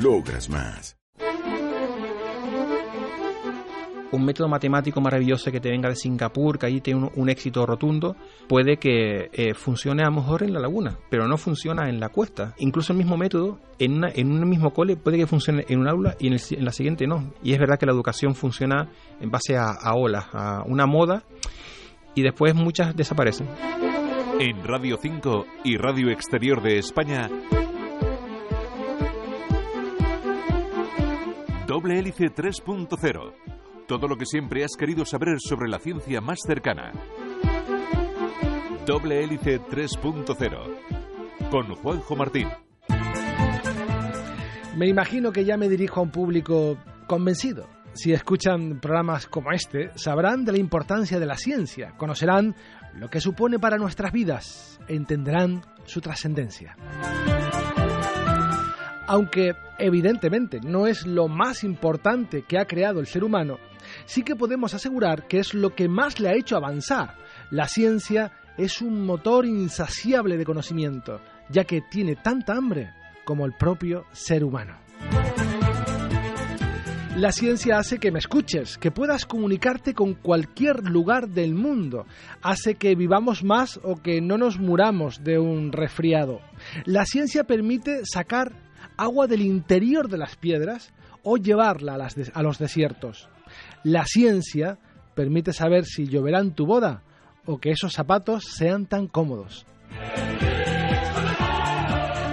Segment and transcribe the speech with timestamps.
[0.00, 0.96] Logras más.
[4.10, 8.16] un método matemático maravilloso que te venga de Singapur, que ahí tiene un, éxito rotundo,
[8.48, 12.08] puede que eh, funcione a lo mejor en la laguna, pero no funciona en la
[12.08, 12.54] cuesta.
[12.58, 16.16] Incluso el mismo método, en, en un mismo cole, puede que funcione en un aula
[16.18, 17.34] y en, la siguiente no.
[17.42, 18.88] Y es verdad que la educación funciona
[19.20, 21.24] en base a, a olas, a una moda,
[22.14, 23.46] y después muchas desaparecen.
[24.40, 27.28] En Radio 5 y Radio Exterior de España,
[31.78, 33.34] Doble Hélice 3.0
[33.86, 36.90] todo lo que siempre has querido saber sobre la ciencia más cercana.
[38.84, 42.48] Doble Hélice 3.0 con Juanjo Martín.
[44.76, 47.68] Me imagino que ya me dirijo a un público convencido.
[47.92, 52.56] Si escuchan programas como este, sabrán de la importancia de la ciencia, conocerán
[52.94, 56.74] lo que supone para nuestras vidas, entenderán su trascendencia
[59.08, 63.58] aunque evidentemente no es lo más importante que ha creado el ser humano,
[64.04, 67.16] sí que podemos asegurar que es lo que más le ha hecho avanzar.
[67.50, 72.90] La ciencia es un motor insaciable de conocimiento, ya que tiene tanta hambre
[73.24, 74.76] como el propio ser humano.
[77.16, 82.06] La ciencia hace que me escuches, que puedas comunicarte con cualquier lugar del mundo,
[82.42, 86.40] hace que vivamos más o que no nos muramos de un resfriado.
[86.84, 88.67] La ciencia permite sacar
[88.98, 90.92] agua del interior de las piedras
[91.22, 93.28] o llevarla a, los desiertos.
[93.82, 94.78] La ciencia
[95.14, 97.02] permite saber si lloverá en tu boda
[97.46, 99.64] o que esos zapatos sean tan cómodos.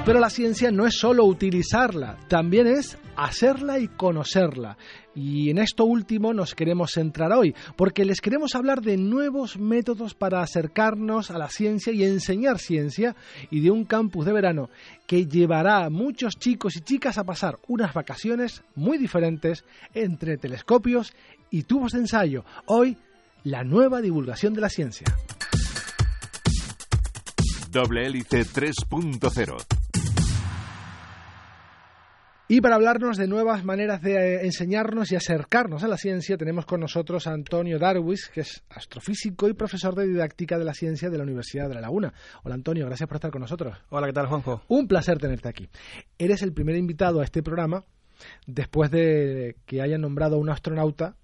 [0.05, 4.77] Pero la ciencia no es solo utilizarla, también es hacerla y conocerla.
[5.15, 10.13] Y en esto último nos queremos centrar hoy, porque les queremos hablar de nuevos métodos
[10.13, 13.15] para acercarnos a la ciencia y enseñar ciencia
[13.49, 14.69] y de un campus de verano
[15.07, 21.13] que llevará a muchos chicos y chicas a pasar unas vacaciones muy diferentes entre telescopios
[21.49, 22.45] y tubos de ensayo.
[22.67, 22.95] Hoy,
[23.43, 25.07] la nueva divulgación de la ciencia.
[27.71, 29.84] Doble hélice 3.0
[32.47, 36.65] y para hablarnos de nuevas maneras de eh, enseñarnos y acercarnos a la ciencia, tenemos
[36.65, 41.09] con nosotros a Antonio Darwis, que es astrofísico y profesor de didáctica de la ciencia
[41.09, 42.13] de la Universidad de La Laguna.
[42.43, 43.75] Hola Antonio, gracias por estar con nosotros.
[43.89, 44.61] Hola, ¿qué tal Juanjo?
[44.67, 45.69] Un placer tenerte aquí.
[46.19, 47.83] Eres el primer invitado a este programa
[48.45, 51.15] después de que hayan nombrado a un astronauta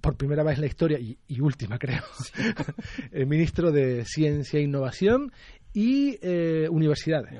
[0.00, 2.02] por primera vez en la historia y, última creo,
[3.10, 5.32] el ministro de Ciencia e Innovación
[5.72, 7.32] y eh, universidades.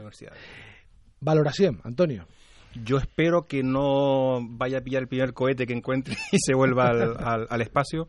[1.21, 2.27] Valoración, Antonio.
[2.75, 6.89] Yo espero que no vaya a pillar el primer cohete que encuentre y se vuelva
[6.89, 8.07] al, espacio.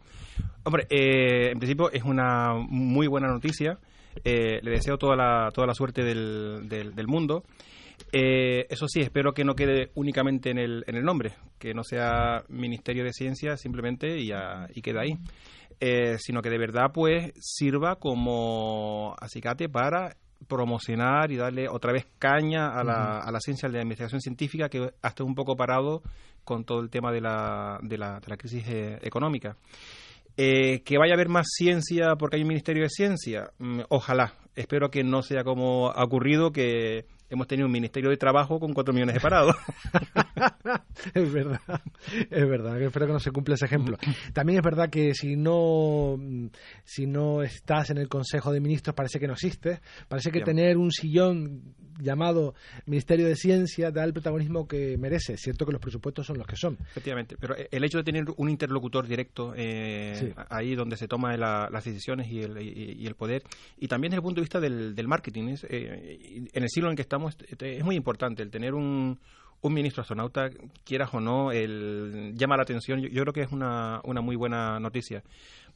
[0.64, 3.80] Hombre, eh, en principio es una muy buena noticia.
[4.24, 7.44] Eh, le deseo toda la, toda la suerte del, del, mundo.
[8.12, 11.84] Eh, eso sí, espero que no quede únicamente en el, en el nombre, que no
[11.84, 14.32] sea Ministerio de Ciencia simplemente y,
[14.76, 21.68] y quede ahí, sino que de verdad pues sirva como acicate para promocionar y darle
[21.69, 25.35] otra vez caña a la, a la ciencia de la investigación científica que hasta un
[25.35, 26.02] poco parado
[26.44, 29.56] con todo el tema de la, de la, de la crisis eh, económica.
[30.38, 34.34] Eh, que vaya a haber más ciencia porque hay un Ministerio de Ciencia, mm, ojalá.
[34.56, 38.74] Espero que no sea como ha ocurrido, que hemos tenido un Ministerio de Trabajo con
[38.74, 39.56] cuatro millones de parados.
[41.14, 41.62] es verdad,
[42.30, 42.81] es verdad.
[42.81, 43.97] Espero que no se cumpla ese ejemplo.
[44.34, 46.18] También es verdad que si no,
[46.84, 49.80] si no estás en el Consejo de Ministros parece que no existe.
[50.08, 52.56] Parece que tener un sillón llamado
[52.86, 55.34] Ministerio de Ciencia da el protagonismo que merece.
[55.34, 56.78] Es cierto que los presupuestos son los que son.
[56.81, 61.83] Efectivamente, pero el hecho de tener un interlocutor directo eh, ahí donde se toman las
[61.83, 63.44] decisiones y el, y, el, poder,
[63.78, 66.95] y también desde el punto de vista del, del marketing, eh, en el siglo en
[66.95, 69.19] que estamos es muy importante el tener un,
[69.62, 70.50] un ministro astronauta,
[70.83, 73.01] quieras o no, el, llama la atención.
[73.01, 75.23] Yo, creo que es una, una muy buena noticia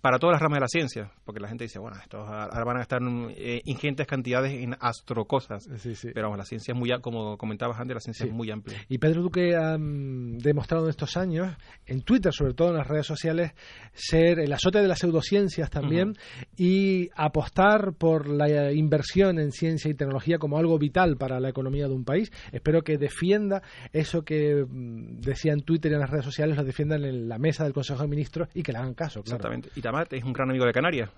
[0.06, 2.76] para todas las ramas de la ciencia, porque la gente dice, bueno, estos ahora van
[2.76, 3.02] a gastar
[3.36, 5.68] eh, ingentes cantidades en astrocosas,
[6.14, 8.78] pero vamos, la ciencia es muy, como comentabas antes, la ciencia es muy amplia.
[8.88, 11.58] Y Pedro Duque ha demostrado en estos años,
[11.88, 13.54] en Twitter, sobre todo en las redes sociales,
[13.94, 16.14] ser el azote de las pseudociencias también
[16.56, 21.88] y apostar por la inversión en ciencia y tecnología como algo vital para la economía
[21.88, 22.32] de un país.
[22.52, 26.64] Espero que defienda eso que mm, decía en Twitter y en las redes sociales, lo
[26.64, 29.22] defiendan en la mesa del Consejo de Ministros y que le hagan caso.
[29.22, 29.72] Exactamente
[30.10, 31.10] es un gran amigo de Canarias.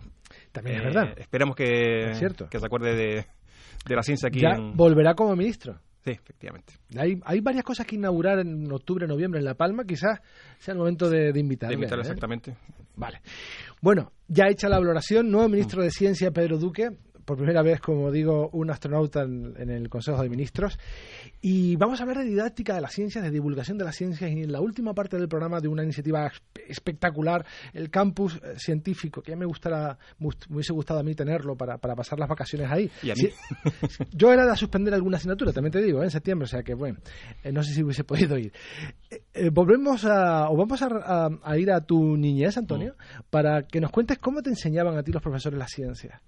[0.52, 1.10] También es verdad.
[1.10, 2.12] Eh, esperemos que,
[2.50, 4.40] que se acuerde de, la ciencia aquí.
[4.42, 5.80] Ya volverá como ministro.
[6.04, 6.74] Sí, efectivamente.
[6.98, 9.84] Hay, hay varias cosas que inaugurar en octubre, noviembre en La Palma.
[9.84, 10.22] Quizás
[10.58, 11.76] sea el momento de, de invitarle.
[11.76, 12.08] De invitarle, ¿eh?
[12.08, 12.56] exactamente.
[12.96, 13.22] Vale.
[13.82, 16.90] Bueno, ya hecha la valoración, nuevo ministro de Ciencia, Pedro Duque
[17.28, 20.80] por primera vez, como digo, un astronauta en, el Consejo de Ministros.
[21.42, 24.44] Y vamos a hablar de didáctica de las ciencias, de divulgación de las ciencias y
[24.44, 26.32] en la última parte del programa de una iniciativa
[26.70, 31.58] espectacular, el campus eh, científico, que ya me, gustara, me hubiese gustado a mí tenerlo
[31.58, 32.90] para, pasar las vacaciones ahí.
[33.04, 33.28] ¿Y a mí?
[34.14, 36.06] yo era de suspender alguna asignatura, también te digo, ¿eh?
[36.06, 37.00] en septiembre, o sea que bueno,
[37.44, 38.54] eh, no sé si hubiese podido ir.
[39.52, 43.24] volvemos a, o vamos a, ir a tu niñez, Antonio, mm.
[43.30, 46.22] para que nos cuentes cómo te enseñaban a ti los profesores la ciencia.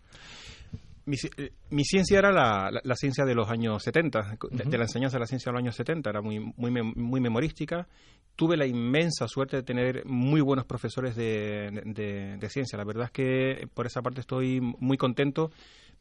[1.38, 5.28] Eh, mi, ciencia era la, ciencia de los años 70, de, la enseñanza de la
[5.28, 7.88] ciencia de los años 70, era muy, muy, muy memorística.
[8.36, 12.78] Tuve la inmensa suerte de tener muy buenos profesores de, ciencia.
[12.78, 15.52] La verdad es que por esa parte estoy muy contento,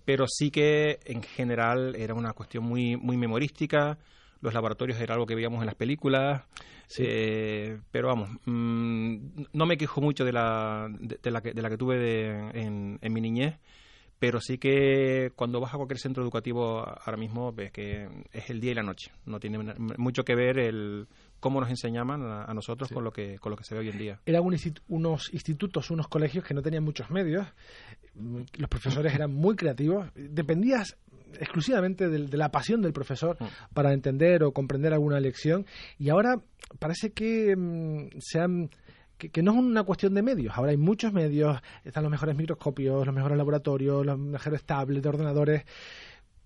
[0.05, 3.99] pero sí que en general era una cuestión muy, muy memorística.
[4.41, 6.45] Los laboratorios era algo que veíamos en las películas,
[6.99, 9.17] eh, pero vamos, mm,
[9.53, 13.13] no me quejo mucho de la, de, la, que, de la que tuve en, en
[13.13, 13.59] mi niñez
[14.19, 18.61] pero sí que cuando vas a cualquier centro educativo ahora mismo ves que es el
[18.61, 19.13] día y la noche.
[19.27, 19.59] No tiene
[19.97, 21.07] mucho que ver el
[21.41, 23.99] cómo nos enseñaban a, nosotros con lo que con lo que se ve hoy en
[23.99, 24.21] día.
[24.27, 24.43] Eran
[24.89, 27.47] unos institutos, unos colegios que no tenían muchos medios.
[28.57, 30.09] Los profesores eran muy creativos.
[30.15, 30.97] Dependías
[31.39, 33.75] exclusivamente de, la pasión del profesor mm.
[33.75, 35.67] para entender o comprender alguna lección.
[35.99, 36.41] Y ahora
[36.79, 38.71] parece que mm, se han
[39.19, 40.57] que, no es una cuestión de medios.
[40.57, 45.65] Ahora hay muchos medios, están los mejores microscopios, los mejores laboratorios, los mejores tablets, ordenadores,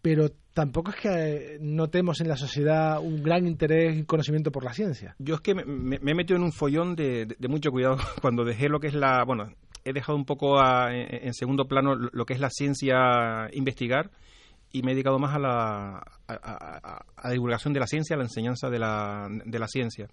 [0.01, 4.65] pero tampoco es que eh, notemos en la sociedad un gran interés y conocimiento por
[4.65, 5.15] la ciencia.
[5.19, 8.81] Yo es que me, he metido en un follón de, mucho cuidado cuando dejé lo
[8.81, 9.23] que es la...
[9.25, 9.53] Bueno,
[9.85, 10.59] he dejado un poco
[10.91, 14.11] en, segundo plano lo que es la ciencia investigar
[14.71, 18.79] y me he dedicado más a la divulgación de la ciencia, a la enseñanza de
[18.79, 20.09] la, de la ciencia.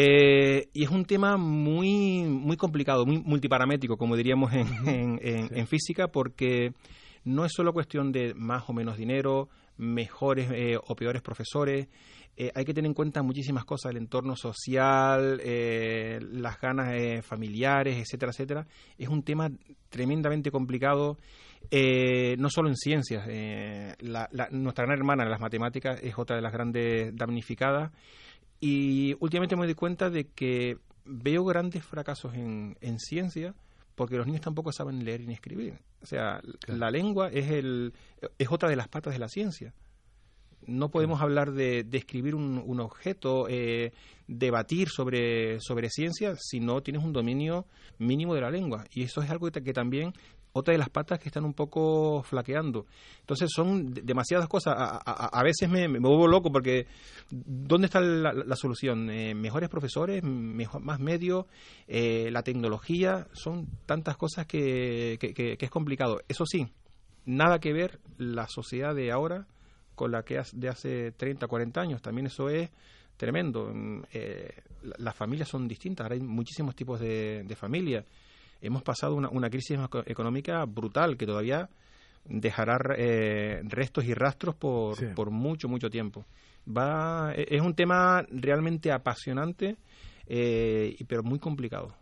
[0.00, 6.06] Eh, y es un tema muy, muy complicado, muy multiparamétrico, como diríamos en, en, física,
[6.06, 6.72] porque
[7.24, 11.88] no es solo cuestión de más o menos dinero, mejores eh, o peores profesores.
[12.36, 18.30] Eh, hay que tener en cuenta muchísimas cosas, el entorno social, las ganas familiares, etcétera,
[18.30, 18.66] etcétera.
[18.96, 19.50] Es un tema
[19.88, 21.18] tremendamente complicado,
[21.72, 23.26] no solo en ciencias.
[24.00, 27.90] nuestra gran hermana en las matemáticas es otra de las grandes damnificadas.
[28.60, 33.54] Y últimamente me doy cuenta de que veo grandes fracasos en, en ciencia
[33.98, 35.80] porque los niños tampoco saben leer ni escribir.
[36.02, 37.92] O sea, la lengua es, el,
[38.38, 39.74] es otra de las patas de la ciencia.
[40.66, 43.92] No podemos hablar de, de escribir un, un objeto, eh,
[44.28, 47.66] debatir sobre, sobre ciencia si no tienes un dominio
[47.98, 48.84] mínimo de la lengua.
[48.92, 50.12] Y eso es algo que, que también
[50.58, 52.86] otra de las patas que están un poco flaqueando.
[53.20, 54.74] Entonces son demasiadas cosas.
[54.76, 56.86] A, veces me, me, vuelvo loco porque
[57.30, 59.10] ¿dónde está la, solución?
[59.10, 61.46] Eh, mejores profesores, más medios,
[61.86, 66.20] eh, la tecnología, son tantas cosas que, que, es complicado.
[66.28, 66.68] Eso sí,
[67.24, 69.46] nada que ver la sociedad de ahora
[69.94, 72.02] con la que de hace 30, 40 años.
[72.02, 72.70] También eso es
[73.16, 73.70] tremendo.
[73.72, 74.62] Mm, eh,
[74.98, 78.04] las familias son distintas, ahora hay muchísimos tipos de, de familias
[78.60, 81.68] hemos pasado una, una crisis económica brutal que todavía
[82.24, 86.24] dejará eh, restos y rastros por, por mucho, mucho tiempo.
[86.66, 89.76] Va, e, es un tema realmente apasionante,
[90.26, 91.94] eh, pero muy complicado.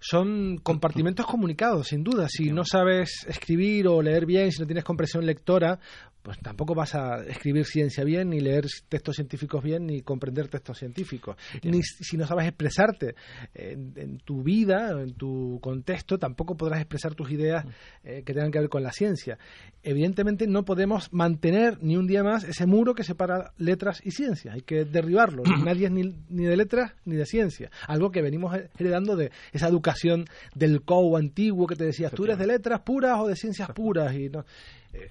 [0.00, 2.28] Son compartimentos comunicados, sin duda.
[2.28, 5.78] Si no sabes escribir o leer bien, si no tienes compresión lectora,
[6.24, 10.78] pues tampoco vas a escribir ciencia bien, ni leer textos científicos bien, ni comprender textos
[10.78, 11.36] científicos.
[11.62, 13.14] Ni si no sabes expresarte
[13.52, 17.68] en, tu vida, en tu contexto, tampoco podrás expresar tus ideas mm.
[18.04, 19.36] eh, que tengan que ver con la ciencia.
[19.82, 24.54] Evidentemente no podemos mantener ni un día más ese muro que separa letras y ciencia.
[24.54, 25.42] Hay que derribarlo.
[25.62, 27.70] Nadie es ni, ni de letras ni de ciencia.
[27.86, 32.38] Algo que venimos heredando de esa educación del COU antiguo que te decías, tú eres
[32.38, 34.14] de letras puras o de ciencias puras.
[34.14, 34.44] y no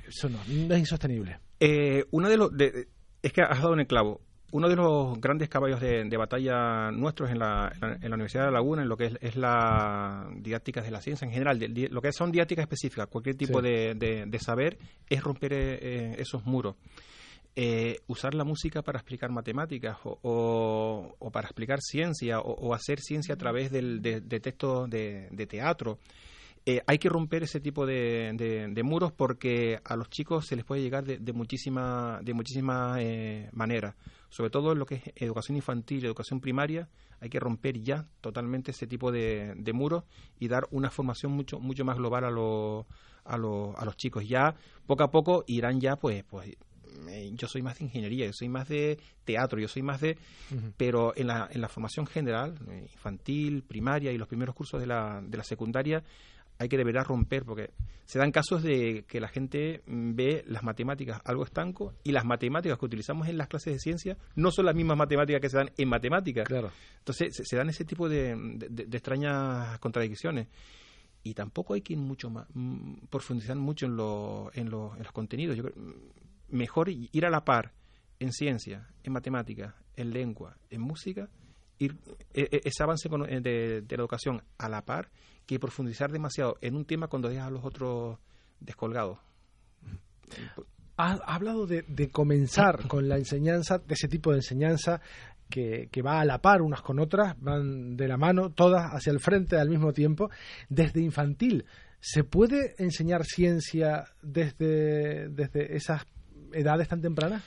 [0.07, 0.39] eso no,
[0.73, 1.39] es insostenible.
[1.59, 2.51] Eh, uno de los.
[3.21, 4.21] es que has dado un clavo.
[4.51, 8.59] uno de los grandes caballos de, batalla nuestros en la, en la, Universidad de La
[8.59, 12.31] Laguna, en lo que es, la didáctica de la ciencia en general, lo que son
[12.31, 14.77] didácticas específicas, cualquier tipo de, de, saber,
[15.09, 16.75] es romper eh, esos muros.
[17.55, 23.35] Eh, usar la música para explicar matemáticas o, o, para explicar ciencia o, hacer ciencia
[23.35, 25.99] a través del, de, textos de, teatro.
[26.65, 30.81] Eh, hay que romper ese tipo de, muros porque a los chicos se les puede
[30.81, 33.95] llegar de, muchísima, de muchísimas eh, maneras.
[34.29, 38.71] Sobre todo en lo que es educación infantil, educación primaria, hay que romper ya totalmente
[38.71, 40.05] ese tipo de, muros
[40.39, 42.87] y dar una formación mucho, mucho más global a, los
[43.25, 44.27] a, a los chicos.
[44.27, 44.55] Ya
[44.87, 46.57] poco a poco irán ya pues, pues
[47.33, 50.17] yo soy más de ingeniería, yo soy más de teatro, yo soy más de...
[50.77, 54.87] Pero en la, en la formación general, eh, infantil, primaria y los primeros cursos de
[54.87, 56.03] la, de la secundaria,
[56.59, 57.71] hay que deberá romper, porque
[58.05, 62.77] se dan casos de que la gente ve las matemáticas algo estanco y las matemáticas
[62.77, 65.71] que utilizamos en las clases de ciencia no son las mismas matemáticas que se dan
[65.77, 66.47] en matemáticas.
[66.47, 66.71] Claro.
[66.99, 68.31] Entonces se, dan ese tipo de,
[68.91, 70.47] extrañas contradicciones
[71.23, 75.11] y tampoco hay que ir mucho más, mm, profundizar mucho en, lo, en, en los
[75.11, 75.55] contenidos.
[75.55, 75.75] Yo creo,
[76.49, 77.73] mejor ir a la par
[78.19, 81.29] en ciencia, en matemática, en lengua, en música,
[81.79, 81.97] ir
[82.33, 85.09] e, e, ese avance eh, de, la educación a la par
[85.45, 88.17] que profundizar demasiado en un tema cuando dejas a los otros
[88.59, 89.19] descolgados.
[90.95, 95.01] Ha hablado de, comenzar con la enseñanza, de ese tipo de enseñanza
[95.49, 99.11] que, que, va a la par unas con otras, van de la mano, todas hacia
[99.11, 100.29] el frente al mismo tiempo,
[100.69, 101.65] desde infantil.
[101.99, 106.05] ¿Se puede enseñar ciencia desde, desde esas
[106.53, 107.43] edades tan tempranas?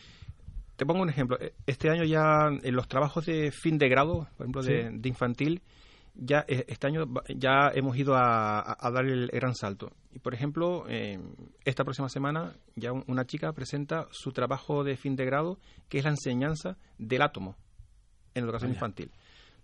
[0.76, 1.38] Te pongo un ejemplo.
[1.40, 5.62] E, este año ya en los trabajos de fin de grado, por ejemplo, de, infantil,
[6.14, 9.92] ya e, este año ya hemos ido a, dar el, gran salto.
[10.12, 10.86] Y por ejemplo,
[11.64, 15.58] esta próxima semana ya una chica presenta su trabajo de fin de grado,
[15.88, 17.56] que es la enseñanza del átomo
[18.34, 19.10] en educación infantil.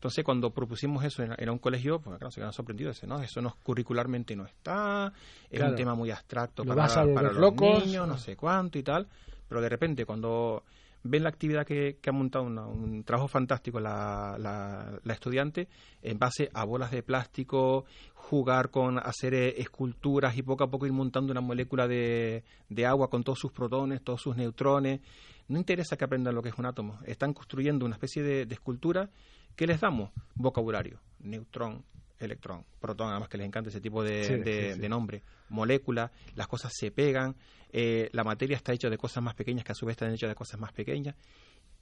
[0.03, 3.05] Entonces, cuando propusimos eso en, un colegio, pues claro, se quedaron sorprendidos.
[3.05, 3.23] ¿no?
[3.23, 5.13] Eso no, curricularmente no está,
[5.49, 9.07] es un tema muy abstracto para, para los niños, no sé cuánto y tal.
[9.53, 10.65] Pero de repente, cuando
[11.03, 15.69] ven la actividad que, ha montado un trabajo fantástico la, la, estudiante
[16.01, 20.87] en base a bolas de plástico, jugar con hacer eh, esculturas y poco a poco
[20.87, 22.43] ir montando una molécula de,
[22.89, 25.03] agua con todos sus protones, todos sus neutrones.
[25.49, 26.99] No interesa que aprendan lo que es un átomo.
[27.05, 29.11] Están construyendo una especie de escultura
[29.55, 31.85] que les damos vocabulario, neutrón,
[32.23, 34.39] electrón, protón, además que les encanta ese tipo de,
[34.77, 37.37] de, nombre, molécula, las cosas se pegan,
[37.71, 40.29] eh, la materia está hecha de cosas más pequeñas que a su vez están hechas
[40.29, 41.17] de cosas más pequeñas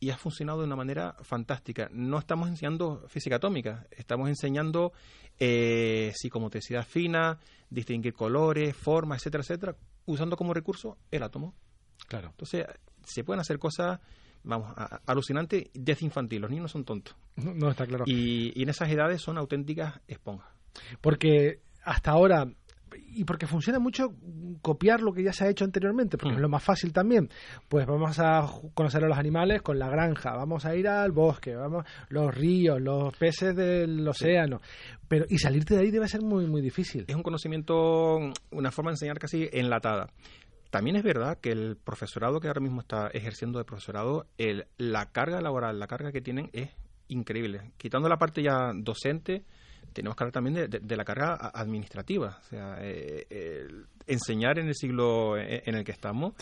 [0.00, 1.88] y ha funcionado de una manera fantástica.
[1.92, 4.92] No estamos enseñando física atómica, estamos enseñando
[5.38, 11.54] eh, psicomotricidad fina, distinguir colores, formas, etcétera, etcétera, usando como recurso el átomo.
[12.08, 12.28] Claro.
[12.30, 12.66] Entonces,
[13.04, 14.00] se pueden hacer cosas
[14.42, 14.72] vamos,
[15.06, 16.42] alucinante desde infantil.
[16.42, 17.16] Los niños no son tontos.
[17.36, 18.04] No, está claro.
[18.06, 20.50] Y, en esas edades son auténticas esponjas.
[21.00, 22.46] Porque hasta ahora
[23.12, 24.14] y porque funciona mucho
[24.62, 26.42] copiar lo que ya se ha hecho anteriormente, porque es mm.
[26.42, 27.28] lo más fácil también.
[27.68, 31.54] Pues vamos a conocer a los animales con la granja, vamos a ir al bosque,
[31.54, 34.60] vamos los ríos, los peces del océano.
[35.08, 37.04] Pero y salirte de ahí debe ser muy muy difícil.
[37.06, 38.18] Es un conocimiento,
[38.50, 40.08] una forma de enseñar casi enlatada.
[40.70, 45.10] También es verdad que el profesorado que ahora mismo está ejerciendo de profesorado, el, la
[45.10, 46.70] carga laboral, la carga que tienen es
[47.08, 47.72] increíble.
[47.76, 49.44] Quitando la parte ya docente,
[49.92, 52.38] tenemos que hablar también de, la carga administrativa.
[52.40, 53.66] O sea, eh,
[54.06, 56.34] enseñar en el siglo e, en el que estamos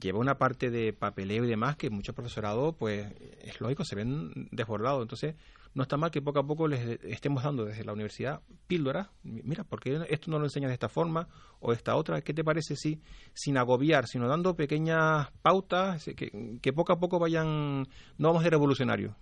[0.00, 3.06] lleva una parte de papeleo y demás que muchos profesorados, pues
[3.42, 5.02] es lógico, se ven desbordados.
[5.02, 5.34] Entonces,
[5.74, 9.08] no está mal que poco a poco les estemos dando desde la universidad píldoras.
[9.24, 11.28] Mira, ¿por qué esto no lo enseñas de esta forma
[11.60, 12.20] o de esta otra?
[12.22, 13.00] ¿Qué te parece si,
[13.32, 17.82] sin agobiar, sino dando pequeñas pautas que, poco a poco vayan,
[18.18, 19.14] no vamos a ser revolucionarios,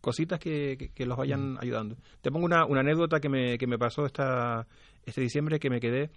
[0.00, 1.58] cositas que, que, los vayan mm.
[1.60, 1.96] ayudando?
[2.20, 4.68] Te pongo una, una anécdota que me, que me pasó esta,
[5.04, 6.10] este diciembre que me quedé.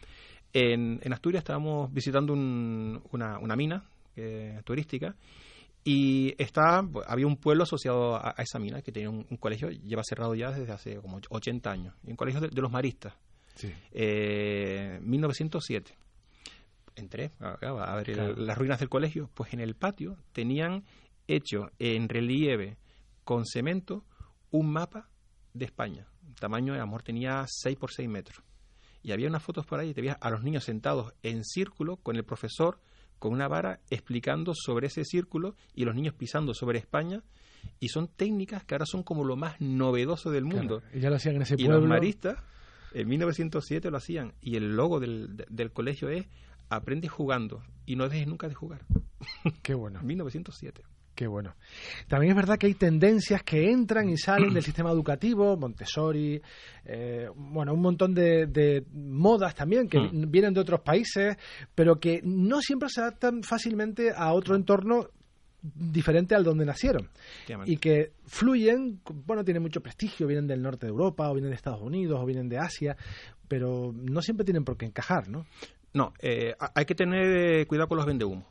[0.54, 3.84] En, en Asturias estábamos visitando una, una mina
[4.64, 5.16] turística
[5.84, 10.04] y está, pues, había un pueblo asociado a, esa mina que tenía un, colegio, lleva
[10.04, 13.14] cerrado ya desde hace como 80 años, un colegio de, los maristas,
[13.56, 13.74] sí.
[13.92, 15.98] eh, 1907.
[16.96, 20.84] Entré a, ver las ruinas del colegio, pues en el patio tenían
[21.28, 22.78] hecho en relieve
[23.24, 24.04] con cemento
[24.52, 25.10] un mapa
[25.54, 26.06] de España.
[26.28, 28.44] El tamaño de amor tenía 6 por 6 metros.
[29.04, 32.18] Y había unas fotos por ahí, te veías a los niños sentados en círculo con
[32.18, 32.80] el profesor
[33.22, 37.22] con una vara explicando sobre ese círculo y los niños pisando sobre España.
[37.80, 40.82] Y son técnicas que ahora son como lo más novedoso del mundo.
[40.92, 41.82] y ya lo hacían en ese y pueblo.
[41.82, 42.40] los maristas
[42.96, 44.34] en 1907 lo hacían.
[44.42, 46.26] Y el logo del, del colegio es
[46.70, 48.82] aprende jugando y no dejes nunca de jugar.
[49.62, 50.00] Qué bueno.
[50.04, 50.82] 1907.
[51.16, 51.56] Qué bueno.
[52.08, 56.42] También es verdad que hay tendencias que entran y salen del sistema educativo, Montessori,
[56.86, 60.32] eh, bueno, un montón de, modas también que mm.
[60.32, 61.38] vienen de otros países,
[61.76, 65.10] pero que no siempre se adaptan fácilmente a otro entorno
[65.62, 67.10] diferente al donde nacieron
[67.66, 71.56] y que fluyen, bueno, tienen mucho prestigio, vienen del norte de Europa o vienen de
[71.56, 72.98] Estados Unidos o vienen de Asia,
[73.48, 75.46] pero no siempre tienen por qué encajar, ¿no?
[75.94, 78.46] No, eh, hay que tener cuidado con los vendehumos.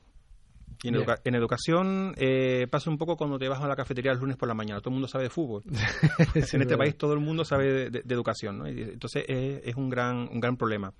[0.82, 4.38] Y en, educación eh, pasa un poco cuando te vas a la cafetería el lunes
[4.38, 4.80] por la mañana.
[4.80, 5.62] Todo el mundo sabe de fútbol.
[6.34, 8.66] en este país todo el mundo sabe de, educación, ¿no?
[8.66, 10.92] entonces es, un gran un gran problema.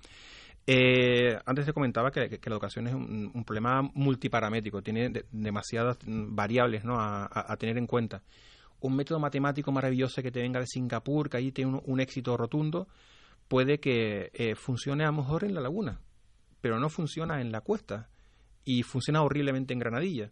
[0.67, 6.97] Eh, antes te comentaba que, la educación es un, problema multiparamétrico, tiene demasiadas variables ¿no?
[6.99, 8.21] a, tener en cuenta.
[8.81, 12.87] Un método matemático maravilloso que te venga de Singapur, que ahí tiene un, éxito rotundo,
[13.47, 15.99] puede que eh, funcione a lo mejor en la laguna,
[16.61, 18.10] pero no funciona en la cuesta
[18.63, 20.31] y funciona horriblemente en Granadilla.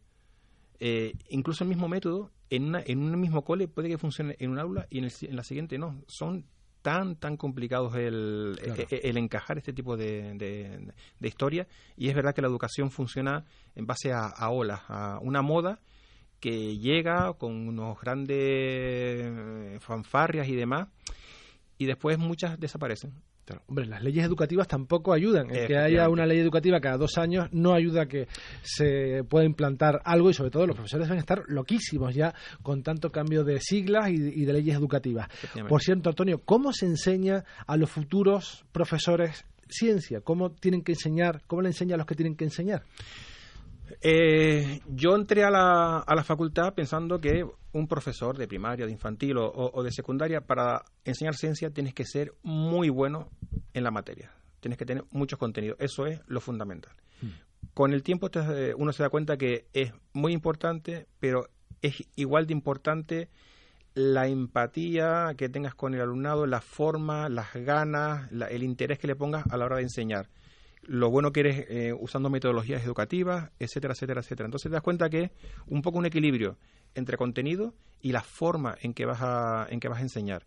[0.80, 4.60] Eh, incluso el mismo método en, en un mismo cole puede que funcione en un
[4.60, 6.02] aula y en, en la siguiente no.
[6.08, 6.46] Son
[6.82, 8.58] tan, tan complicados el,
[8.90, 11.68] e, el, encajar este tipo de, de, historia.
[11.98, 13.46] Y es verdad que la educación funciona
[13.76, 15.80] en base a, a olas, a una moda
[16.40, 20.88] que llega con unos grandes fanfarrias y demás,
[21.78, 23.14] y después muchas desaparecen.
[23.68, 25.50] Hombre, las leyes educativas tampoco ayudan.
[25.50, 28.28] El que haya una ley educativa cada dos años no ayuda a que
[28.62, 33.12] se pueda implantar algo y sobre todo los profesores deben estar loquísimos ya con tanto
[33.12, 35.28] cambio de siglas y, de leyes educativas.
[35.68, 40.22] Por cierto, Antonio, ¿cómo se enseña a los futuros profesores ciencia?
[40.22, 41.44] ¿Cómo tienen que enseñar?
[41.48, 42.84] ¿Cómo le enseña a los que tienen que enseñar?
[44.02, 48.92] Eh, yo entré a la, a la facultad pensando que un profesor de primaria, de
[48.92, 53.30] infantil o, de secundaria, para enseñar ciencia tienes que ser muy bueno
[53.74, 54.32] en la materia.
[54.60, 55.78] Tienes que tener muchos contenidos.
[55.80, 56.94] Eso es lo fundamental.
[57.22, 57.30] Hmm.
[57.74, 58.30] Con el tiempo
[58.78, 61.48] uno se da cuenta que es muy importante, pero
[61.82, 63.30] es igual de importante
[63.94, 69.16] la empatía que tengas con el alumnado, la forma, las ganas, el interés que le
[69.16, 70.30] pongas a la hora de enseñar
[70.84, 74.48] lo bueno que eres eh, usando metodologías educativas, etcétera, etcétera, etcétera.
[74.48, 75.32] Entonces te das cuenta que
[75.68, 76.58] un poco un equilibrio
[76.96, 80.46] entre contenido y la forma en que vas a, en que vas a enseñar.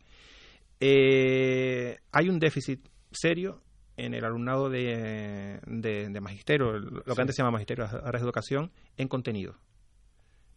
[0.80, 3.62] Eh, hay un déficit serio
[3.96, 8.72] en el alumnado de, de, magisterio, lo que antes se llama magisterio, ahora es educación,
[8.96, 9.54] en contenido.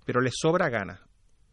[0.05, 1.01] Pero les sobra ganas.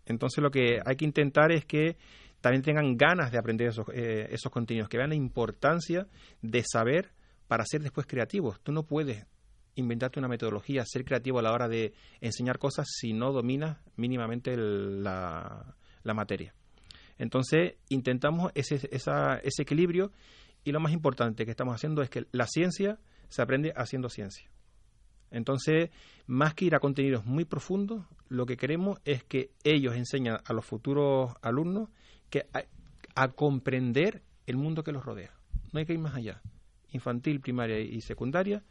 [0.06, 1.96] Entonces lo que hay que intentar es que
[2.40, 6.06] también tengan ganas de aprender esos, eh, esos contenidos, que vean la importancia
[6.40, 7.12] de saber
[7.46, 8.60] para ser después creativos.
[8.62, 9.26] Tú no puedes
[9.74, 14.56] inventarte una metodología, ser creativo a la hora de enseñar cosas si no dominas mínimamente
[14.56, 16.54] la, materia.
[17.18, 20.12] Entonces, intentamos ese, ese equilibrio
[20.64, 24.50] y lo más importante que estamos haciendo es que la ciencia se aprende haciendo ciencia.
[25.30, 25.90] Entonces,
[26.26, 30.52] más que ir a contenidos muy profundos, lo que queremos es que ellos enseñen a
[30.52, 31.88] los futuros alumnos
[32.28, 32.46] que
[33.14, 35.32] a comprender el mundo que los rodea.
[35.72, 36.42] No hay que ir más allá
[36.92, 38.62] infantil, primaria y secundaria,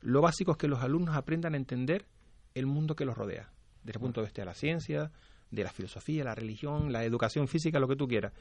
[0.00, 2.06] lo básico es que los alumnos aprendan a entender
[2.54, 3.50] el mundo que los rodea,
[3.82, 5.10] desde el punto de vista de la ciencia,
[5.50, 8.32] de la filosofía, la religión, la educación física, lo que tú quieras.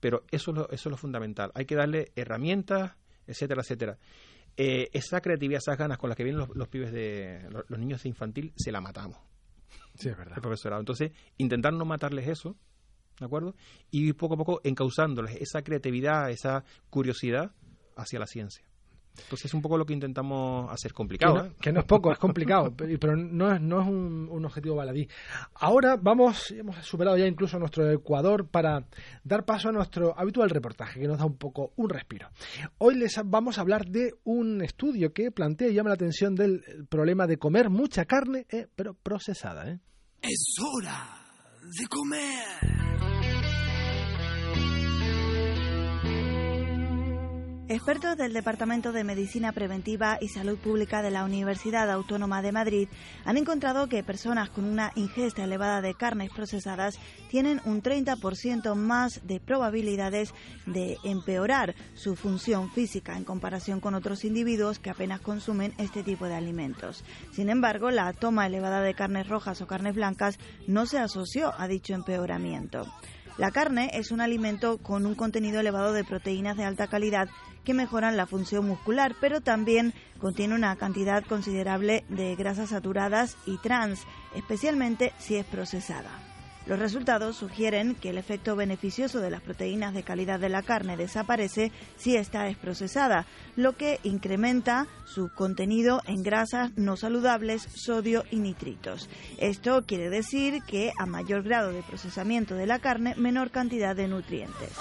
[0.00, 1.50] Pero eso es lo, eso es lo fundamental.
[1.54, 3.98] Hay que darle herramientas, etcétera, etcétera.
[4.56, 8.08] Eh, esa creatividad, esas ganas con las que vienen los, pibes de los, niños de
[8.08, 9.18] infantil, se la matamos.
[9.94, 10.34] Sí, es verdad.
[10.36, 10.80] El profesorado.
[10.80, 12.56] Entonces, intentar no matarles eso,
[13.18, 13.54] ¿de acuerdo?
[13.90, 17.52] Y poco a poco encauzándoles esa creatividad, esa curiosidad
[17.96, 18.67] hacia la ciencia.
[19.22, 21.52] Entonces es un poco lo que intentamos hacer complicado.
[21.60, 25.08] Que no, es poco, es complicado, pero no es, no es un, objetivo baladí.
[25.54, 28.84] Ahora vamos, hemos superado ya incluso nuestro Ecuador para
[29.24, 32.28] dar paso a nuestro habitual reportaje que nos da un poco un respiro.
[32.78, 36.62] Hoy les vamos a hablar de un estudio que plantea y llama la atención del
[36.88, 39.70] problema de comer mucha carne, eh, pero procesada.
[39.70, 39.78] ¿eh?
[40.22, 41.18] Es hora
[41.62, 43.07] de comer.
[47.70, 52.88] Expertos del Departamento de Medicina Preventiva y Salud Pública de la Universidad Autónoma de Madrid
[53.26, 59.20] han encontrado que personas con una ingesta elevada de carnes procesadas tienen un 30% más
[59.26, 60.32] de probabilidades
[60.64, 66.24] de empeorar su función física en comparación con otros individuos que apenas consumen este tipo
[66.24, 67.04] de alimentos.
[67.32, 71.68] Sin embargo, la toma elevada de carnes rojas o carnes blancas no se asoció a
[71.68, 72.86] dicho empeoramiento.
[73.38, 77.28] La carne es un alimento con un contenido elevado de proteínas de alta calidad
[77.64, 83.56] que mejoran la función muscular, pero también contiene una cantidad considerable de grasas saturadas y
[83.58, 86.27] trans, especialmente si es procesada.
[86.68, 90.98] Los resultados sugieren que el efecto beneficioso de las proteínas de calidad de la carne
[90.98, 93.24] desaparece si esta es procesada,
[93.56, 99.08] lo que incrementa su contenido en grasas no saludables, sodio y nitritos.
[99.38, 104.08] Esto quiere decir que a mayor grado de procesamiento de la carne, menor cantidad de
[104.08, 104.72] nutrientes.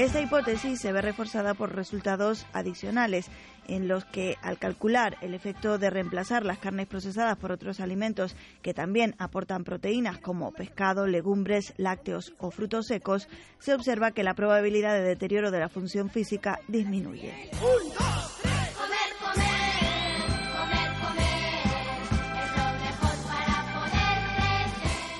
[0.00, 3.26] Esta hipótesis se ve reforzada por resultados adicionales
[3.68, 8.34] en los que al calcular el efecto de reemplazar las carnes procesadas por otros alimentos
[8.62, 14.32] que también aportan proteínas como pescado, legumbres, lácteos o frutos secos, se observa que la
[14.32, 17.50] probabilidad de deterioro de la función física disminuye.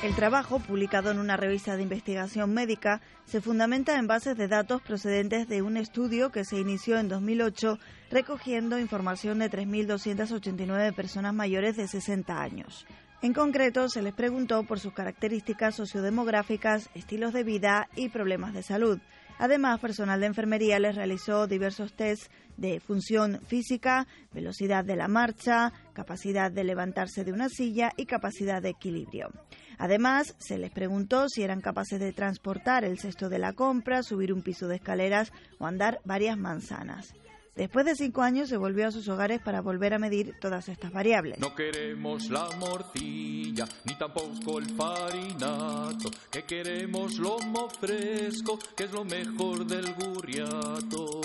[0.03, 4.81] El trabajo, publicado en una revista de investigación médica, se fundamenta en bases de datos
[4.81, 7.79] procedentes de un estudio que se inició en 2008
[8.11, 12.87] recogiendo información de 3.289 personas mayores de 60 años.
[13.21, 18.63] En concreto, se les preguntó por sus características sociodemográficas, estilos de vida y problemas de
[18.63, 18.99] salud.
[19.39, 25.73] Además, personal de enfermería les realizó diversos tests de función física, velocidad de la marcha,
[25.95, 29.31] capacidad de levantarse de una silla y capacidad de equilibrio.
[29.79, 34.31] Además, se les preguntó si eran capaces de transportar el cesto de la compra, subir
[34.33, 37.15] un piso de escaleras o andar varias manzanas.
[37.61, 40.95] Después de cinco años se volvió a sus hogares para volver a medir todas estas
[40.95, 41.39] variables.
[41.39, 49.05] No queremos la morcilla, ni tampoco el farinato, que queremos lomo fresco, que es lo
[49.05, 51.21] mejor del gurriato.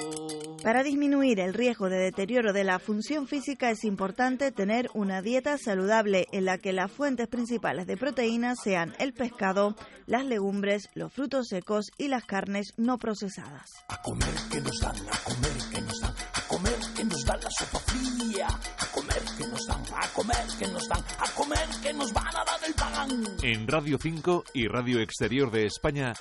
[0.65, 5.59] Para disminuir el riesgo de deterioro de la función física es importante tener una dieta
[5.59, 9.75] saludable en la que las fuentes principales de proteínas sean el pescado,
[10.07, 13.69] las legumbres, los frutos secos y las carnes no procesadas.
[13.89, 15.94] A comer que nos dan, a comer que nos
[20.65, 23.38] que nos dan, a comer que nos van a dar el pan.
[23.43, 26.13] En Radio 5 y Radio Exterior de España,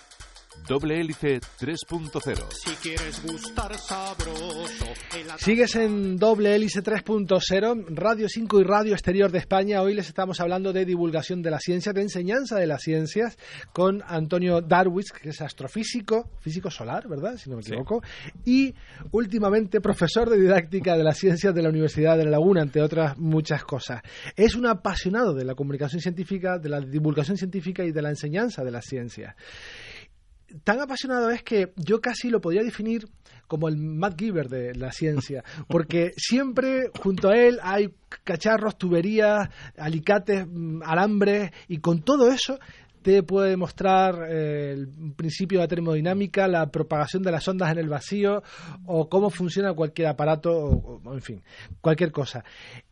[0.67, 2.53] Doble Hélice 3.0.
[2.53, 4.94] Si quieres gustar sabroso.
[5.39, 9.81] Sigues en doble hélice 3.0, Radio 5 y Radio Exterior de España.
[9.81, 13.39] Hoy les estamos hablando de divulgación de la ciencia, de enseñanza de las ciencias,
[13.73, 17.37] con Antonio Darwitz, que es astrofísico, físico solar, ¿verdad?
[17.37, 18.03] Si no me equivoco,
[18.45, 18.75] y
[19.13, 23.17] últimamente profesor de didáctica de las ciencias de la Universidad de La Laguna, entre otras
[23.17, 24.03] muchas cosas.
[24.35, 28.65] Es un apasionado de la comunicación científica, de la divulgación científica y de la enseñanza
[28.65, 29.37] de la ciencia
[30.63, 33.09] tan apasionado es que yo casi lo podría definir
[33.47, 39.49] como el Matt Giver de la ciencia, porque siempre junto a él hay cacharros, tuberías,
[39.77, 42.59] alicates, mm, alambres, y con todo eso
[43.03, 47.79] te puede demostrar eh, el principio de la termodinámica, la propagación de las ondas en
[47.79, 48.43] el vacío
[48.87, 51.43] o cómo funciona cualquier aparato, o, o, en fin,
[51.83, 52.43] cualquier cosa.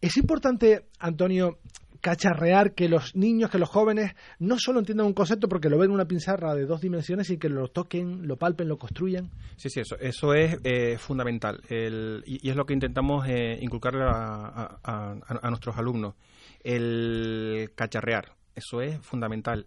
[0.03, 1.61] Es importante, Antonio,
[2.03, 5.91] cacharrear que los niños, que los jóvenes no solo entiendan un concepto porque lo ven
[5.91, 9.31] en una pinzarra de dos dimensiones y que lo toquen, lo palpen, lo construyan.
[9.57, 13.57] Sí, sí, eso, eso es eh, fundamental el, y, y, es lo que intentamos eh,
[13.61, 16.15] inculcarle a, a, a, a, nuestros alumnos.
[16.63, 19.67] El cacharrear, eso es fundamental.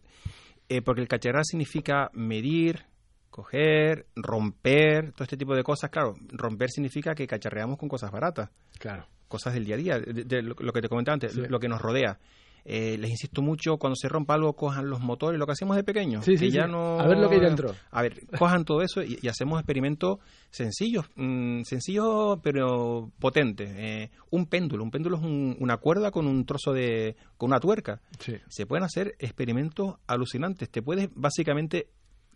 [0.68, 2.86] Eh, porque el cacharrear significa medir,
[3.30, 5.90] coger, romper, todo este tipo de cosas.
[5.90, 8.50] Claro, romper significa que cacharreamos con cosas baratas.
[8.78, 9.08] Claro.
[9.36, 11.42] Cosas del día a día, de, de lo, que te comentaba antes, sí.
[11.50, 12.18] lo que nos rodea.
[12.64, 15.84] Eh, les insisto mucho, cuando se rompa algo, cojan los motores, lo que hacemos de
[15.84, 16.22] pequeño.
[16.22, 16.72] Sí, sí, que ya sí.
[16.72, 16.98] no...
[17.02, 17.76] A ver lo que ya entró.
[17.92, 20.20] A ver, cojan todo eso y, y hacemos experimentos
[20.52, 23.70] sencillos, mmm, sencillos pero potentes.
[23.76, 27.18] Eh, un péndulo, un péndulo es un, una cuerda con un trozo de...
[27.38, 28.00] con una tuerca.
[28.48, 30.70] Se pueden hacer experimentos alucinantes.
[30.70, 31.90] Te puedes básicamente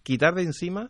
[0.04, 0.88] quitar de encima mm,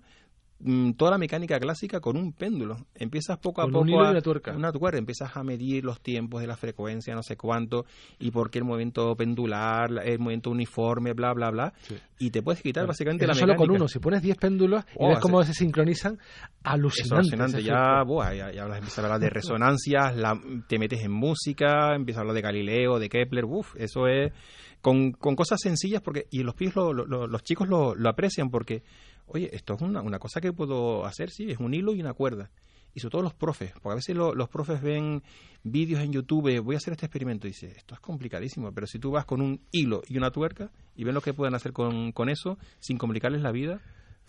[0.98, 2.86] toda la mecánica clásica con un péndulo.
[2.96, 4.56] Empiezas poco a con poco un hilo a y una tuerca.
[4.56, 7.86] una tuerca, empiezas a medir los tiempos de la frecuencia, no sé cuánto,
[8.20, 11.74] y por qué el movimiento pendular, el movimiento uniforme, bla, bla, bla.
[11.82, 11.96] Sí.
[12.20, 13.68] Y te puedes quitar Bueno, básicamente la solo mecánica.
[13.68, 13.88] con uno.
[13.88, 16.20] Si pones 10 péndulos y Oh, ves cómo se sincronizan, Es
[16.64, 17.16] alucinante.
[17.36, 21.12] alucinante, ya, buah, ya, ya hablas, empiezas a hablar de resonancias, la- te metes en
[21.12, 24.34] música, empiezas a hablar de Galileo, de Kepler, uff, eso es
[24.82, 28.50] con, con cosas sencillas porque y los pibes lo- lo- lo- los chicos lo, aprecian
[28.50, 28.84] porque
[29.28, 32.14] oye, esto es una, una cosa que puedo hacer, sí, es un hilo y una
[32.14, 32.50] cuerda.
[32.96, 35.22] Y sobre todo los profes, porque a veces lo- los profes ven
[35.64, 38.98] vídeos en YouTube, voy a hacer este experimento, y dice, esto es complicadísimo, pero si
[38.98, 42.12] tú vas con un hilo y una tuerca y ven lo que pueden hacer con,
[42.12, 43.80] con eso, sin complicarles la vida,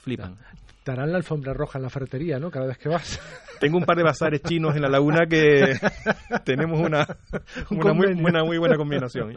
[0.00, 0.36] flipan.
[0.82, 2.50] Te harán la alfombra roja en la ferretería, ¿no?
[2.50, 3.20] Cada vez que vas.
[3.60, 5.74] Tengo un par de bazares chinos en la laguna que
[6.44, 7.06] tenemos una,
[7.70, 9.34] Un una muy, buena, muy buena combinación.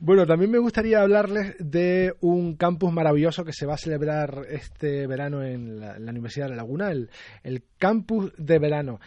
[0.00, 5.06] Bueno, también me gustaría hablarles de un campus maravilloso que se va a celebrar este
[5.06, 7.08] verano en la, en la Universidad de La Laguna, el,
[7.44, 8.98] el campus de verano.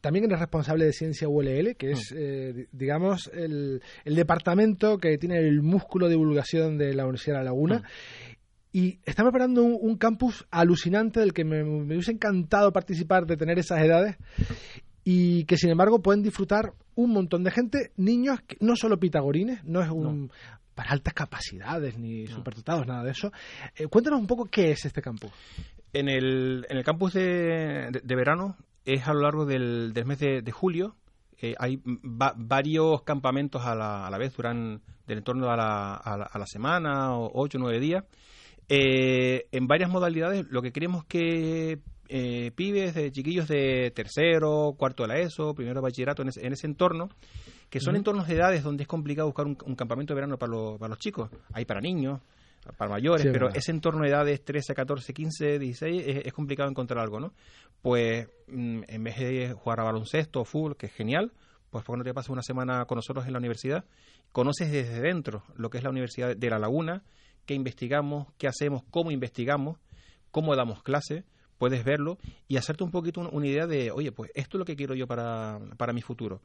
[0.00, 5.36] también eres responsable de Ciencia ULL, que es, eh, digamos, el, el departamento que tiene
[5.36, 7.82] el músculo de divulgación de la Universidad de La Laguna.
[8.72, 13.36] Y están preparando un, un campus alucinante del que me, me hubiese encantado participar de
[13.36, 14.16] tener esas edades
[15.04, 19.64] y que sin embargo pueden disfrutar un montón de gente, niños, que no solo pitagorines,
[19.64, 20.30] no es un
[20.74, 23.32] para altas capacidades ni superdotados, nada de eso.
[23.76, 25.30] Eh, cuéntanos un poco qué es este campus.
[25.92, 30.04] En el, en el campus de, de- de verano es a lo largo del, del
[30.06, 30.94] mes de, de julio.
[31.42, 35.94] eh, hay va- varios campamentos a la, a la vez, duran del entorno a la,
[35.96, 38.04] a la, a la semana, o ocho o nueve días.
[38.72, 45.02] Eh, en varias modalidades, lo que queremos que eh, pibes, de chiquillos de tercero, cuarto
[45.02, 47.08] de la ESO, primero de bachillerato, en ese, en ese entorno,
[47.68, 50.52] que son entornos de edades donde es complicado buscar un, un campamento de verano para,
[50.52, 51.30] los- para los chicos.
[51.52, 52.20] Hay para niños,
[52.76, 53.58] para mayores, Sí, pero verdad.
[53.58, 57.32] ese entorno de edades 13, 14, 15, 16 es, es complicado encontrar algo, ¿no?
[57.82, 61.32] Pues mm, en vez de jugar a baloncesto o fútbol, que es genial,
[61.70, 63.84] pues ¿por qué no te pasas una semana con nosotros en la universidad?
[64.30, 67.02] Conoces desde dentro lo que es la Universidad de La Laguna,
[67.46, 69.78] qué investigamos, qué hacemos, cómo investigamos,
[70.30, 71.24] cómo damos clase,
[71.58, 74.64] puedes verlo y hacerte un poquito un- una idea de, oye, pues esto es lo
[74.64, 76.40] que quiero yo para, para mi futuro.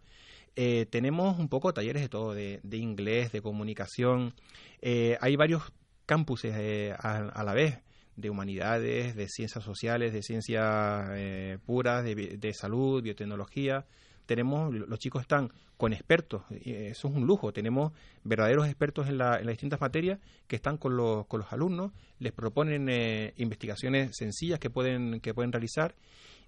[0.55, 4.33] Eh, tenemos un poco talleres de todo, de, de inglés, de comunicación.
[4.81, 5.63] Eh, hay varios
[6.05, 7.79] campuses eh, a, a la vez,
[8.15, 13.85] de humanidades, de ciencias sociales, de ciencias eh, puras, de salud, biotecnología.
[14.25, 17.51] Tenemos, los chicos están con expertos, eso es un lujo.
[17.53, 17.91] Tenemos
[18.23, 21.91] verdaderos expertos en, la- en las distintas materias que están con los, con los alumnos,
[22.19, 25.95] les proponen eh, investigaciones sencillas que pueden, que pueden realizar.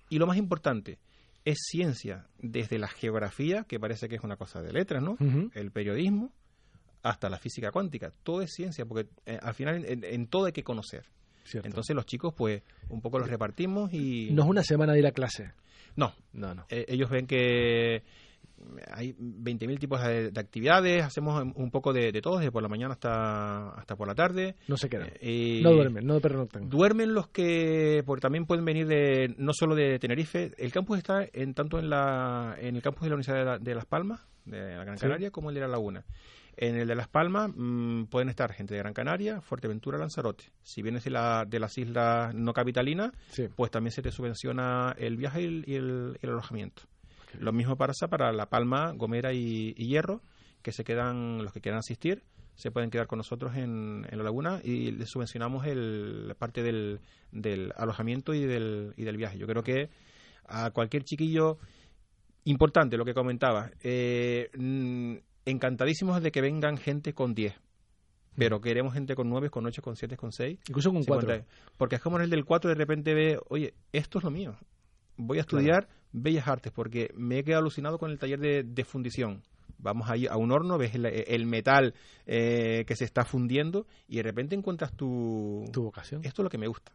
[0.10, 1.00] Y lo más importante,
[1.46, 5.16] es ciencia, desde la geografía, que parece que es una cosa de letras, ¿no?
[5.54, 6.32] El periodismo,
[7.04, 8.12] hasta la física cuántica.
[8.24, 11.06] Todo es ciencia, porque eh, al final en, en todo hay que conocer.
[11.44, 11.68] Cierto.
[11.70, 14.30] Entonces los chicos, pues, un poco los repartimos y...
[14.32, 15.54] No es una semana de ir a clase.
[15.98, 16.66] No, No, no.
[16.70, 18.04] eh, ellos ven que
[18.92, 22.70] hay 20.000 tipos de, de actividades, hacemos un- poco de, de todo, desde por la
[22.70, 24.56] mañana hasta, hasta por la tarde.
[24.68, 25.12] No se quedan.
[25.20, 26.68] Eh, No duermen, no pernoctan.
[26.70, 31.26] Duermen los que, porque también pueden venir de, no solo de Tenerife, el campus está
[31.34, 34.22] en tanto en la, en el campus de la Universidad de, la- de Las Palmas,
[34.46, 35.02] de la Gran Sí.
[35.04, 36.04] Canaria, como el de La Laguna.
[36.60, 40.46] En el de Las Palmas mm, pueden estar gente de Gran Canaria, Fuerteventura, Lanzarote.
[40.64, 43.48] Si vienes de, la, de las islas no capitalinas, Sí.
[43.56, 46.82] pues también se te subvenciona el viaje y el, y el- el alojamiento.
[47.40, 50.22] Lo mismo pasa para La Palma, Gomera y, y Hierro,
[50.64, 52.24] que se quedan, los que quieran asistir,
[52.56, 56.64] se pueden quedar con nosotros en, en la laguna y les subvencionamos el, la parte
[56.64, 59.38] del, del alojamiento y del, y del viaje.
[59.38, 59.90] Yo creo que
[60.48, 61.60] a cualquier chiquillo
[62.46, 65.16] importante lo que comentaba, eh, mm,
[65.48, 67.56] encantadísimos de que vengan gente con 10.
[68.36, 70.60] Pero queremos gente con 9, con 8, con 7, con 6.
[70.70, 71.28] Incluso con cuatro.
[71.34, 71.48] 50.
[71.76, 74.56] Porque es como en el del 4 de repente ve, oye, esto es lo mío.
[75.16, 78.84] Voy a estudiar Bellas Artes porque me he quedado alucinado con el taller de, de
[78.84, 79.42] fundición.
[79.80, 81.96] Vamos ahí a un horno, ves el, el metal
[82.28, 85.66] eh, que se está fundiendo y de repente encuentras tu...
[85.72, 86.22] Tu vocación.
[86.24, 86.92] Esto es lo que me gusta.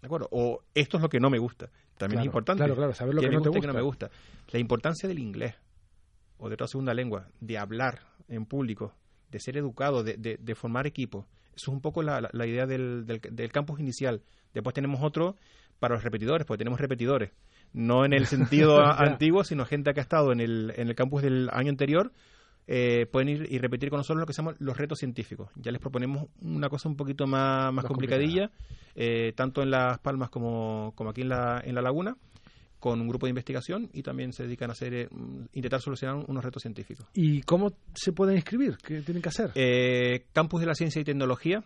[0.00, 0.28] ¿De acuerdo?
[0.30, 1.66] O esto es lo que no me gusta.
[1.98, 2.60] También Claro, es importante.
[2.60, 4.10] claro, claro, saber lo ¿Qué que me no te gusta y qué no me gusta.
[4.52, 5.54] La importancia del inglés
[6.38, 8.94] o de otra segunda lengua, de hablar en público,
[9.30, 11.26] de ser educado, de, de- de formar equipos.
[11.54, 14.22] Eso es un poco la, la- la idea del, del, del campus inicial.
[14.54, 15.36] Después tenemos otro
[15.78, 17.30] para los repetidores, porque tenemos repetidores.
[17.72, 21.22] No en el sentido antiguo, sino gente que ha estado en el, en el campus
[21.22, 22.12] del año anterior.
[22.70, 25.48] eh, pueden ir y repetir con nosotros lo que se llaman los retos científicos.
[25.56, 28.50] Ya les proponemos una cosa un poquito más, más Más complicadilla,
[28.94, 32.16] eh, tanto en Las Palmas como, como aquí en la, en la Laguna,
[32.78, 35.08] con un grupo de investigación y también se dedican a hacer eh,
[35.52, 37.06] intentar solucionar unos retos científicos.
[37.14, 38.76] ¿Y cómo se pueden inscribir?
[38.78, 39.50] ¿Qué tienen que hacer?
[39.54, 41.64] Eh, Campus de la Ciencia y Tecnología,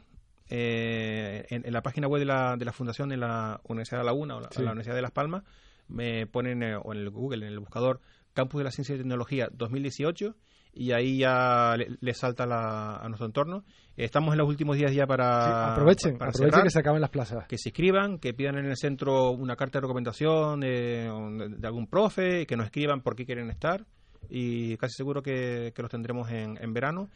[0.48, 4.04] eh, en, en la página web de la, de la Fundación de la Universidad de
[4.04, 4.62] la Laguna o la, Sí.
[4.62, 5.44] la Universidad de Las Palmas,
[5.88, 8.00] me ponen, eh, o en el Google, en el buscador,
[8.34, 10.34] Campus de la Ciencia y Tecnología 2018
[10.74, 13.64] y ahí ya le, le salta la- a nuestro entorno.
[13.96, 15.44] Estamos en los últimos días ya para...
[15.44, 17.46] Sí, aprovechen, para aprovechen cerrar que se acaben las plazas.
[17.46, 21.10] que se inscriban, que pidan en el centro una carta de recomendación de,
[21.58, 23.84] de algún profe, que nos escriban por qué quieren estar
[24.30, 27.10] y casi seguro que, que los tendremos en, en verano.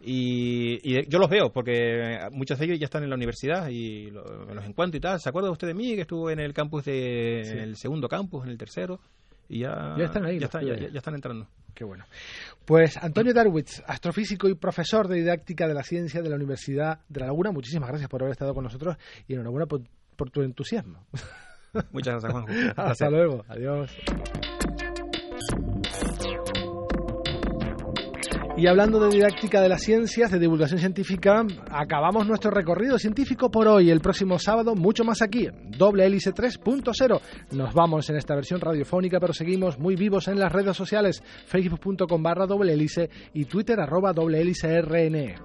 [0.00, 4.10] Y, y yo los veo porque muchos de ellos ya están en la universidad y
[4.10, 5.20] lo- me los encuentro y tal.
[5.20, 7.50] ¿Se acuerda usted de mí que estuve en el campus de, Sí.
[7.52, 9.00] en el segundo campus, en el tercero?
[9.52, 10.80] Y ya, Ya están ahí Ya, están, ya- pibes.
[10.88, 11.46] ya- ya están entrando.
[11.74, 12.04] Qué bueno.
[12.64, 17.20] Pues Antonio Darwitz, astrofísico y profesor de didáctica de la ciencia de la Universidad de
[17.20, 18.96] La Laguna, muchísimas gracias por haber estado con nosotros
[19.28, 19.82] y enhorabuena por,
[20.16, 21.04] por tu entusiasmo.
[21.92, 22.52] Muchas gracias, Juanjo.
[22.76, 23.44] Hasta luego.
[23.48, 23.90] Adiós.
[28.54, 33.66] Y hablando de didáctica de las ciencias, de divulgación científica, acabamos nuestro recorrido científico por
[33.66, 33.90] hoy.
[33.90, 37.20] El próximo sábado, mucho más aquí, Doble Hélice 3.0.
[37.52, 42.22] Nos vamos en esta versión radiofónica, pero seguimos muy vivos en las redes sociales, facebook.com
[42.22, 45.36] barra doble hélice y twitter arroba doble hélice RNE.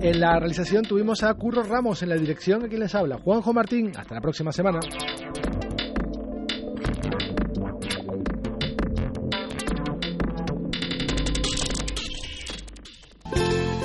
[0.00, 3.52] En la realización tuvimos a Curro Ramos en la dirección, a quien les habla, Juanjo
[3.52, 3.92] Martín.
[3.96, 4.80] Hasta la próxima semana.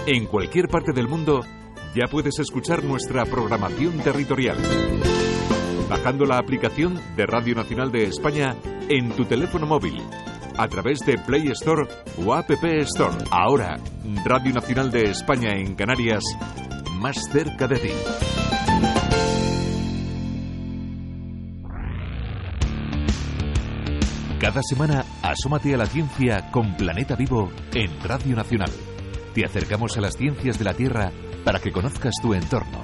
[0.08, 1.44] En cualquier parte del mundo
[1.94, 4.56] ya puedes escuchar nuestra programación territorial.
[5.90, 8.56] Bajando la aplicación de Radio Nacional de España
[8.88, 10.02] en tu teléfono móvil,
[10.58, 11.90] a través de Play Store
[12.26, 13.18] o App Store.
[13.32, 13.82] Ahora,
[14.24, 16.24] Radio Nacional de España en Canarias,
[16.94, 17.92] más cerca de ti.
[24.40, 28.72] Cada semana, asómate a la ciencia con Planeta Vivo en Radio Nacional.
[29.38, 31.12] Te acercamos a las ciencias de la Tierra
[31.46, 32.84] para que conozcas tu entorno,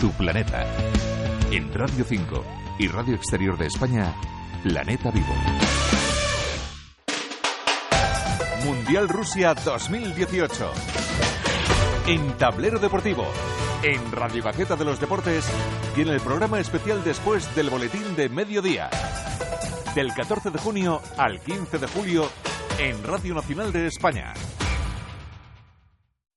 [0.00, 0.66] tu planeta.
[1.52, 2.44] En Radio 5
[2.80, 4.12] y Radio Exterior de España,
[4.64, 5.32] Planeta Vivo.
[8.64, 10.72] Mundial Rusia 2018.
[12.08, 13.24] En Tablero Deportivo,
[13.84, 15.48] en Radio Gaceta de los Deportes
[15.96, 18.90] y en el programa especial después del boletín de mediodía.
[19.94, 22.28] Del 14 de junio al 15 de julio
[22.80, 24.34] en Radio Nacional de España.